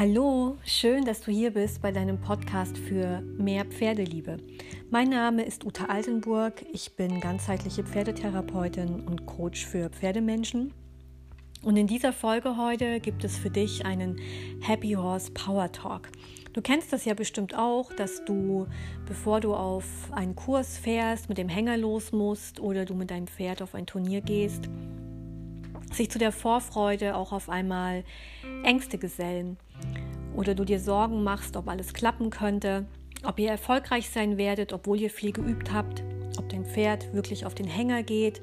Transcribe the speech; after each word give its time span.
Hallo, 0.00 0.56
schön, 0.64 1.04
dass 1.04 1.20
du 1.20 1.30
hier 1.30 1.50
bist 1.50 1.82
bei 1.82 1.92
deinem 1.92 2.18
Podcast 2.18 2.78
für 2.78 3.20
mehr 3.20 3.66
Pferdeliebe. 3.66 4.38
Mein 4.88 5.10
Name 5.10 5.42
ist 5.42 5.62
Uta 5.66 5.84
Altenburg, 5.90 6.64
ich 6.72 6.96
bin 6.96 7.20
ganzheitliche 7.20 7.84
Pferdetherapeutin 7.84 9.00
und 9.00 9.26
Coach 9.26 9.66
für 9.66 9.90
Pferdemenschen. 9.90 10.72
Und 11.62 11.76
in 11.76 11.86
dieser 11.86 12.14
Folge 12.14 12.56
heute 12.56 12.98
gibt 13.00 13.24
es 13.24 13.36
für 13.36 13.50
dich 13.50 13.84
einen 13.84 14.18
Happy 14.62 14.92
Horse 14.92 15.32
Power 15.32 15.70
Talk. 15.70 16.08
Du 16.54 16.62
kennst 16.62 16.94
das 16.94 17.04
ja 17.04 17.12
bestimmt 17.12 17.54
auch, 17.54 17.92
dass 17.92 18.24
du, 18.24 18.68
bevor 19.04 19.40
du 19.40 19.54
auf 19.54 19.84
einen 20.12 20.34
Kurs 20.34 20.78
fährst, 20.78 21.28
mit 21.28 21.36
dem 21.36 21.50
Hänger 21.50 21.76
los 21.76 22.10
musst 22.10 22.58
oder 22.58 22.86
du 22.86 22.94
mit 22.94 23.10
deinem 23.10 23.26
Pferd 23.26 23.60
auf 23.60 23.74
ein 23.74 23.84
Turnier 23.84 24.22
gehst, 24.22 24.70
sich 25.92 26.10
zu 26.10 26.18
der 26.18 26.32
Vorfreude 26.32 27.16
auch 27.16 27.32
auf 27.32 27.50
einmal 27.50 28.02
Ängste 28.64 28.96
gesellen 28.96 29.58
oder 30.34 30.54
du 30.54 30.64
dir 30.64 30.80
Sorgen 30.80 31.22
machst, 31.22 31.56
ob 31.56 31.68
alles 31.68 31.92
klappen 31.92 32.30
könnte, 32.30 32.86
ob 33.24 33.38
ihr 33.38 33.50
erfolgreich 33.50 34.10
sein 34.10 34.38
werdet, 34.38 34.72
obwohl 34.72 35.00
ihr 35.00 35.10
viel 35.10 35.32
geübt 35.32 35.72
habt, 35.72 36.02
ob 36.38 36.48
dein 36.48 36.64
Pferd 36.64 37.12
wirklich 37.12 37.44
auf 37.46 37.54
den 37.54 37.66
Hänger 37.66 38.02
geht, 38.02 38.40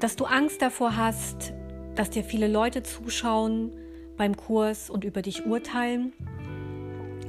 dass 0.00 0.16
du 0.16 0.24
Angst 0.24 0.62
davor 0.62 0.96
hast, 0.96 1.52
dass 1.94 2.10
dir 2.10 2.24
viele 2.24 2.48
Leute 2.48 2.82
zuschauen 2.82 3.72
beim 4.16 4.36
Kurs 4.36 4.90
und 4.90 5.04
über 5.04 5.22
dich 5.22 5.46
urteilen. 5.46 6.12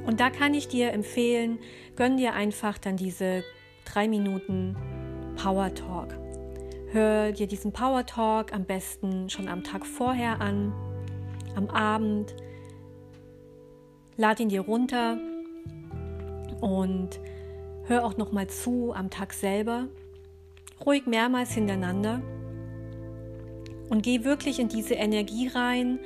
Und 0.06 0.20
da 0.20 0.30
kann 0.30 0.54
ich 0.54 0.68
dir 0.68 0.92
empfehlen, 0.94 1.60
gönn 1.96 2.18
dir 2.18 2.34
einfach 2.34 2.78
dann 2.78 2.98
diese 2.98 3.44
drei 3.86 4.08
Minuten 4.08 4.76
Power 5.42 5.74
Talk. 5.74 6.16
Hör 6.92 7.32
dir 7.32 7.48
diesen 7.48 7.72
Power 7.72 8.06
Talk 8.06 8.54
am 8.54 8.66
besten 8.66 9.30
schon 9.30 9.48
am 9.48 9.64
Tag 9.64 9.86
vorher 9.86 10.42
an, 10.42 10.74
am 11.56 11.70
Abend. 11.70 12.36
Lad 14.22 14.40
ihn 14.40 14.50
dir 14.50 14.62
runter 14.62 15.18
und 16.62 17.20
hör 17.86 18.06
auch 18.06 18.18
noch 18.18 18.32
mal 18.32 18.46
zu 18.46 18.94
am 18.94 19.10
Tag 19.10 19.34
selber. 19.34 19.88
Ruhig 20.86 21.08
mehrmals 21.08 21.54
hintereinander 21.54 22.22
und 23.90 24.04
geh 24.04 24.24
wirklich 24.24 24.60
in 24.60 24.70
diese 24.70 24.94
Energie 24.94 25.48
rein, 25.48 25.98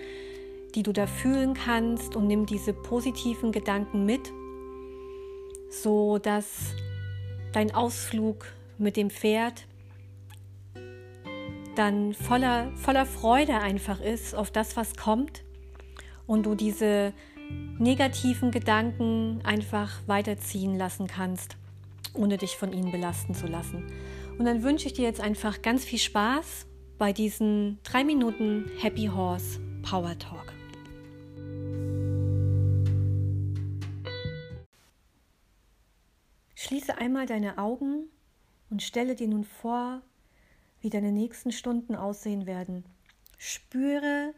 die 0.75 0.83
du 0.83 0.93
da 0.93 1.07
fühlen 1.07 1.55
kannst 1.55 2.15
und 2.15 2.27
nimm 2.27 2.45
diese 2.45 2.71
positiven 2.71 3.51
Gedanken 3.51 4.05
mit, 4.05 4.31
so 5.69 6.17
dass 6.17 6.73
dein 7.51 7.75
Ausflug 7.75 8.45
mit 8.77 8.95
dem 8.95 9.09
Pferd 9.09 9.67
dann 11.75 12.13
voller, 12.13 12.71
voller 12.77 13.05
Freude 13.05 13.55
einfach 13.55 13.99
ist 13.99 14.35
auf 14.35 14.51
das, 14.51 14.77
was 14.77 14.95
kommt 14.95 15.43
und 16.27 16.45
du 16.45 16.55
diese 16.55 17.11
negativen 17.79 18.51
Gedanken 18.51 19.41
einfach 19.43 20.01
weiterziehen 20.07 20.77
lassen 20.77 21.07
kannst, 21.07 21.57
ohne 22.13 22.37
dich 22.37 22.55
von 22.57 22.71
ihnen 22.71 22.91
belasten 22.91 23.33
zu 23.33 23.47
lassen. 23.47 23.85
Und 24.37 24.45
dann 24.45 24.63
wünsche 24.63 24.87
ich 24.87 24.93
dir 24.93 25.05
jetzt 25.05 25.21
einfach 25.21 25.61
ganz 25.61 25.83
viel 25.85 25.99
Spaß 25.99 26.67
bei 26.97 27.13
diesen 27.13 27.79
drei 27.83 28.03
Minuten 28.03 28.69
Happy 28.79 29.07
Horse 29.07 29.59
Power 29.81 30.17
Talk. 30.17 30.53
Schließe 36.55 36.97
einmal 36.97 37.25
deine 37.27 37.57
Augen 37.57 38.07
und 38.69 38.81
stelle 38.81 39.15
dir 39.15 39.27
nun 39.27 39.43
vor, 39.43 40.01
wie 40.81 40.89
deine 40.89 41.11
nächsten 41.11 41.51
Stunden 41.51 41.95
aussehen 41.95 42.45
werden. 42.45 42.85
Spüre, 43.37 44.33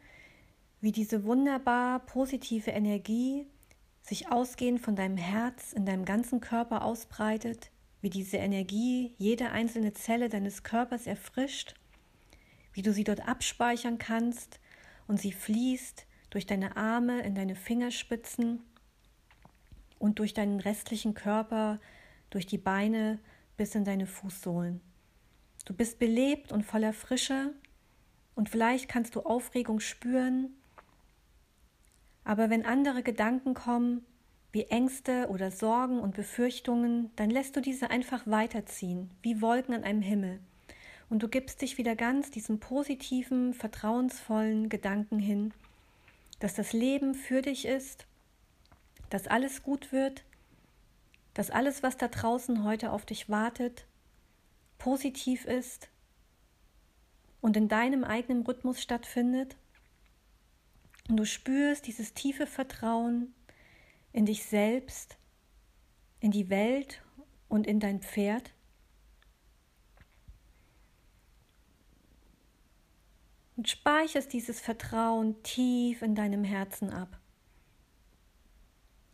wie 0.88 0.94
diese 0.94 1.26
wunderbar 1.26 2.00
positive 2.00 2.72
Energie 2.72 3.46
sich 4.04 4.32
ausgehend 4.32 4.80
von 4.80 4.96
deinem 4.96 5.18
Herz 5.18 5.74
in 5.74 5.86
deinem 5.86 6.06
ganzen 6.06 6.40
Körper 6.40 6.86
ausbreitet, 6.86 7.72
wie 8.00 8.10
diese 8.10 8.38
Energie 8.38 9.14
jede 9.18 9.50
einzelne 9.50 9.92
Zelle 9.92 10.30
deines 10.30 10.64
Körpers 10.64 11.06
erfrischt, 11.06 11.76
wie 12.72 12.84
du 12.84 12.94
sie 12.94 13.04
dort 13.04 13.28
abspeichern 13.28 13.98
kannst 13.98 14.62
und 15.08 15.20
sie 15.20 15.34
fließt 15.34 16.08
durch 16.30 16.46
deine 16.46 16.78
Arme 16.78 17.20
in 17.20 17.36
deine 17.36 17.56
Fingerspitzen 17.56 18.64
und 20.00 20.20
durch 20.20 20.34
deinen 20.34 20.62
restlichen 20.62 21.16
Körper, 21.16 21.82
durch 22.30 22.46
die 22.46 22.58
Beine 22.58 23.20
bis 23.58 23.76
in 23.76 23.84
deine 23.84 24.08
Fußsohlen. 24.08 24.80
Du 25.66 25.74
bist 25.74 26.00
belebt 26.00 26.54
und 26.54 26.64
voller 26.64 26.94
Frische 26.94 27.54
und 28.36 28.48
vielleicht 28.48 28.88
kannst 28.88 29.16
du 29.16 29.24
Aufregung 29.24 29.82
spüren. 29.82 30.54
Aber 32.28 32.50
wenn 32.50 32.66
andere 32.66 33.04
Gedanken 33.04 33.54
kommen, 33.54 34.06
wie 34.52 34.64
Ängste 34.64 35.30
oder 35.30 35.50
Sorgen 35.50 36.02
und 36.02 36.14
Befürchtungen, 36.14 37.10
dann 37.16 37.30
lässt 37.30 37.56
du 37.56 37.62
diese 37.62 37.90
einfach 37.90 38.28
weiterziehen, 38.28 39.10
wie 39.22 39.42
Wolken 39.42 39.74
an 39.74 39.86
einem 39.86 40.02
Himmel. 40.02 40.42
Und 41.10 41.24
du 41.24 41.30
gibst 41.30 41.62
dich 41.62 41.78
wieder 41.78 41.96
ganz 41.96 42.30
diesem 42.30 42.60
positiven, 42.60 43.54
vertrauensvollen 43.54 44.68
Gedanken 44.68 45.20
hin, 45.20 45.54
dass 46.40 46.54
das 46.54 46.74
Leben 46.74 47.16
für 47.16 47.42
dich 47.42 47.66
ist, 47.66 48.08
dass 49.10 49.28
alles 49.28 49.64
gut 49.64 49.94
wird, 49.94 50.26
dass 51.34 51.50
alles, 51.50 51.82
was 51.82 51.96
da 51.96 52.10
draußen 52.10 52.66
heute 52.66 52.92
auf 52.92 53.06
dich 53.06 53.30
wartet, 53.30 53.86
positiv 54.80 55.46
ist 55.46 55.88
und 57.40 57.56
in 57.56 57.70
deinem 57.70 58.04
eigenen 58.04 58.44
Rhythmus 58.44 58.82
stattfindet. 58.82 59.56
Und 61.08 61.18
du 61.18 61.26
spürst 61.26 61.88
dieses 61.88 62.14
tiefe 62.14 62.48
Vertrauen 62.48 63.34
in 64.12 64.26
dich 64.26 64.44
selbst, 64.46 65.18
in 66.20 66.32
die 66.32 66.50
Welt 66.50 67.02
und 67.48 67.66
in 67.66 67.80
dein 67.80 68.02
Pferd. 68.02 68.54
Und 73.56 73.70
speicherst 73.70 74.34
dieses 74.34 74.60
Vertrauen 74.60 75.42
tief 75.44 76.02
in 76.02 76.14
deinem 76.14 76.44
Herzen 76.44 76.92
ab. 76.92 77.20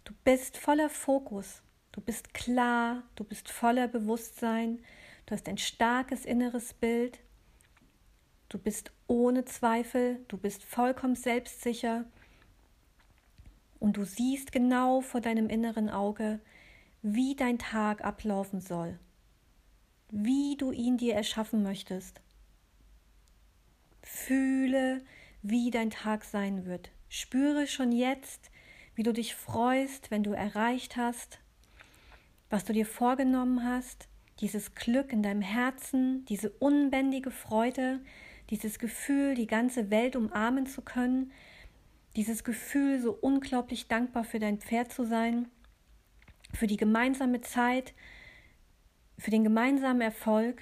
Du 0.03 0.14
bist 0.26 0.58
voller 0.58 0.90
Fokus, 0.90 1.62
du 1.94 2.02
bist 2.02 2.34
klar, 2.34 3.03
du 3.16 3.24
bist 3.24 3.50
voller 3.50 3.88
Bewusstsein, 3.88 4.84
Du 5.26 5.34
hast 5.34 5.48
ein 5.48 5.58
starkes 5.58 6.26
inneres 6.26 6.74
Bild. 6.74 7.20
Du 8.53 8.59
bist 8.59 8.91
ohne 9.08 9.46
Zweifel, 9.46 10.24
du 10.28 10.38
bist 10.38 10.64
vollkommen 10.64 11.16
selbstsicher 11.16 12.06
und 13.80 13.97
du 13.97 14.06
siehst 14.06 14.52
genau 14.52 15.02
vor 15.02 15.22
deinem 15.22 15.50
inneren 15.50 15.90
Auge, 15.90 16.40
wie 17.02 17.36
dein 17.36 17.58
Tag 17.58 18.06
ablaufen 18.06 18.62
soll, 18.62 19.00
wie 20.12 20.56
du 20.56 20.72
ihn 20.72 20.97
dir 20.97 21.16
erschaffen 21.16 21.64
möchtest. 21.64 22.22
Fühle, 24.03 25.02
wie 25.41 25.72
dein 25.72 25.90
Tag 25.90 26.24
sein 26.24 26.68
wird. 26.68 26.91
Spüre 27.09 27.66
schon 27.66 27.91
jetzt, 27.91 28.52
wie 28.94 29.02
du 29.02 29.14
dich 29.14 29.34
freust, 29.34 30.12
wenn 30.12 30.22
du 30.22 30.34
erreicht 30.34 30.96
hast, 30.96 31.40
was 32.52 32.64
du 32.66 32.72
dir 32.72 32.85
vorgenommen 32.85 33.64
hast, 33.64 34.08
dieses 34.41 34.75
Glück 34.75 35.12
in 35.12 35.24
deinem 35.24 35.41
Herzen, 35.41 36.24
diese 36.25 36.52
unbändige 36.52 37.31
Freude, 37.31 38.00
dieses 38.53 38.78
Gefühl, 38.78 39.34
die 39.34 39.47
ganze 39.47 39.90
Welt 39.90 40.16
umarmen 40.16 40.67
zu 40.67 40.84
können, 40.84 41.32
dieses 42.16 42.44
Gefühl, 42.44 43.02
so 43.02 43.11
unglaublich 43.11 43.88
dankbar 43.88 44.23
für 44.23 44.38
dein 44.38 44.59
Pferd 44.59 44.91
zu 44.91 45.05
sein, 45.05 45.47
für 46.53 46.67
die 46.67 46.78
gemeinsame 46.78 47.41
Zeit, 47.41 47.96
für 49.17 49.32
den 49.32 49.44
gemeinsamen 49.44 50.02
Erfolg 50.02 50.61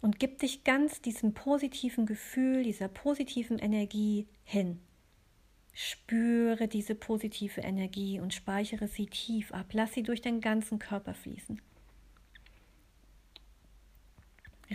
und 0.00 0.18
gib 0.18 0.40
dich 0.40 0.64
ganz 0.64 1.00
diesem 1.00 1.34
positiven 1.34 2.04
Gefühl, 2.04 2.64
dieser 2.64 2.88
positiven 2.88 3.60
Energie 3.60 4.26
hin. 4.42 4.80
Spüre 5.72 6.66
diese 6.66 6.96
positive 6.96 7.60
Energie 7.60 8.18
und 8.18 8.34
speichere 8.34 8.88
sie 8.88 9.06
tief 9.06 9.52
ab. 9.52 9.66
Lass 9.72 9.94
sie 9.94 10.02
durch 10.02 10.20
deinen 10.20 10.40
ganzen 10.40 10.80
Körper 10.80 11.14
fließen. 11.14 11.62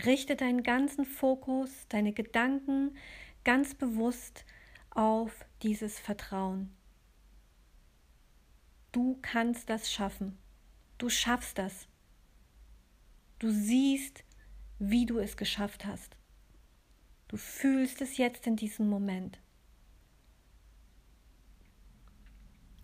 Richte 0.04 0.36
deinen 0.36 0.62
ganzen 0.62 1.04
Fokus, 1.04 1.70
deine 1.88 2.12
Gedanken 2.12 2.96
ganz 3.44 3.74
bewusst 3.74 4.44
auf 4.90 5.46
dieses 5.62 5.98
Vertrauen. 5.98 6.74
Du 8.92 9.18
kannst 9.22 9.70
das 9.70 9.92
schaffen. 9.92 10.38
Du 10.98 11.08
schaffst 11.08 11.58
das. 11.58 11.88
Du 13.38 13.50
siehst, 13.50 14.24
wie 14.78 15.06
du 15.06 15.18
es 15.18 15.36
geschafft 15.36 15.84
hast. 15.84 16.16
Du 17.28 17.36
fühlst 17.36 18.00
es 18.00 18.16
jetzt 18.16 18.46
in 18.46 18.56
diesem 18.56 18.88
Moment. 18.88 19.38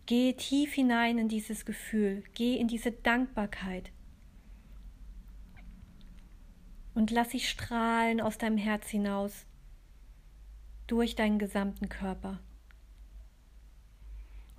Geh 0.07 0.33
tief 0.35 0.75
hinein 0.75 1.17
in 1.17 1.29
dieses 1.29 1.65
Gefühl, 1.65 2.25
geh 2.35 2.57
in 2.57 2.69
diese 2.69 2.93
Dankbarkeit, 2.93 3.93
und 6.95 7.11
lass 7.11 7.31
sie 7.31 7.41
strahlen 7.41 8.21
aus 8.21 8.39
deinem 8.39 8.59
Herz 8.59 8.89
hinaus, 8.89 9.47
durch 10.87 11.15
deinen 11.15 11.39
gesamten 11.39 11.89
Körper. 11.89 12.41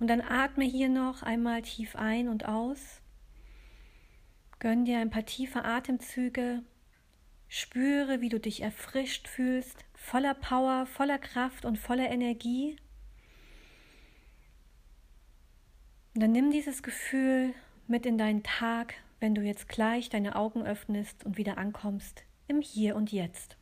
Und 0.00 0.08
dann 0.08 0.20
atme 0.20 0.64
hier 0.64 0.88
noch 0.88 1.22
einmal 1.22 1.62
tief 1.62 1.96
ein 1.96 2.28
und 2.28 2.46
aus. 2.46 3.00
Gönn 4.58 4.84
dir 4.84 4.98
ein 4.98 5.10
paar 5.10 5.24
tiefe 5.24 5.64
Atemzüge. 5.64 6.62
Spüre, 7.48 8.20
wie 8.20 8.28
du 8.28 8.40
dich 8.40 8.62
erfrischt 8.62 9.28
fühlst, 9.28 9.84
voller 9.94 10.34
Power, 10.34 10.86
voller 10.86 11.18
Kraft 11.18 11.64
und 11.64 11.78
voller 11.78 12.10
Energie. 12.10 12.76
Und 16.14 16.22
dann 16.22 16.32
nimm 16.32 16.50
dieses 16.50 16.82
Gefühl 16.82 17.54
mit 17.86 18.06
in 18.06 18.18
deinen 18.18 18.42
Tag, 18.42 18.94
wenn 19.24 19.34
du 19.34 19.40
jetzt 19.40 19.70
gleich 19.70 20.10
deine 20.10 20.36
Augen 20.36 20.66
öffnest 20.66 21.24
und 21.24 21.38
wieder 21.38 21.56
ankommst 21.56 22.24
im 22.46 22.60
Hier 22.60 22.94
und 22.94 23.10
Jetzt. 23.10 23.56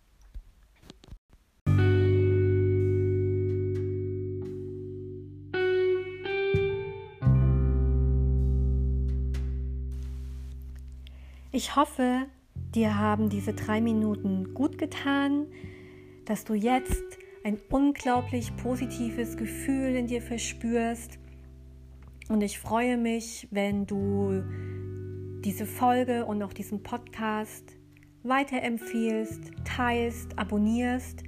Ich 11.52 11.76
hoffe, 11.76 12.26
dir 12.74 12.98
haben 12.98 13.28
diese 13.28 13.52
drei 13.52 13.80
Minuten 13.80 14.54
gut 14.54 14.78
getan, 14.78 15.46
dass 16.24 16.42
du 16.44 16.54
jetzt 16.54 17.04
ein 17.44 17.60
unglaublich 17.70 18.56
positives 18.56 19.36
Gefühl 19.36 19.94
in 19.94 20.08
dir 20.08 20.22
verspürst. 20.22 21.20
Und 22.28 22.40
ich 22.40 22.58
freue 22.58 22.96
mich, 22.96 23.46
wenn 23.52 23.86
du 23.86 24.42
diese 25.44 25.66
Folge 25.66 26.24
und 26.24 26.42
auch 26.42 26.52
diesen 26.52 26.82
Podcast 26.82 27.76
weiterempfehlst, 28.22 29.50
teilst, 29.64 30.38
abonnierst, 30.38 31.24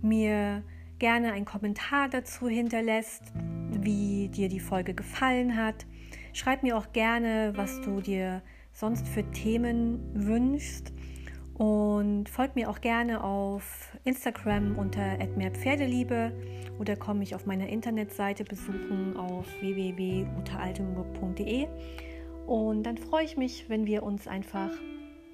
mir 0.00 0.62
gerne 0.98 1.32
einen 1.32 1.44
Kommentar 1.44 2.08
dazu 2.08 2.48
hinterlässt, 2.48 3.22
wie 3.70 4.28
dir 4.28 4.48
die 4.48 4.60
Folge 4.60 4.94
gefallen 4.94 5.56
hat. 5.56 5.86
Schreib 6.32 6.62
mir 6.62 6.76
auch 6.76 6.92
gerne, 6.92 7.52
was 7.56 7.80
du 7.82 8.00
dir 8.00 8.42
sonst 8.72 9.06
für 9.06 9.28
Themen 9.30 10.00
wünschst. 10.14 10.92
Und 11.54 12.28
folgt 12.28 12.56
mir 12.56 12.70
auch 12.70 12.80
gerne 12.80 13.22
auf 13.22 13.96
Instagram 14.04 14.78
unter 14.78 15.18
@mehrpferdeliebe 15.36 16.32
oder 16.78 16.96
komm 16.96 17.20
mich 17.20 17.36
auf 17.36 17.46
meiner 17.46 17.68
Internetseite 17.68 18.42
besuchen 18.42 19.16
auf 19.16 19.46
www.utealtenburg.de. 19.60 21.68
Und 22.46 22.82
dann 22.84 22.98
freue 22.98 23.24
ich 23.24 23.36
mich, 23.36 23.68
wenn 23.68 23.86
wir 23.86 24.02
uns 24.02 24.26
einfach 24.26 24.70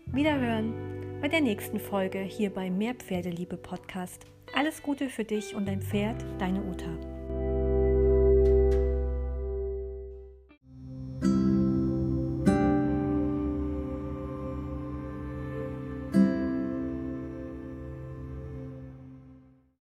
wiederhören 0.07 0.73
bei 1.21 1.29
der 1.29 1.41
nächsten 1.41 1.81
Folge 1.81 2.21
hier 2.21 2.51
beim 2.51 2.79
Mehrpferdeliebe 2.79 3.57
Podcast. 3.57 4.27
Alles 4.55 4.83
Gute 4.83 5.09
für 5.09 5.25
dich 5.25 5.55
und 5.55 5.67
dein 5.67 5.83
Pferd, 5.83 6.25
deine 6.39 6.63
Uta. 6.63 7.18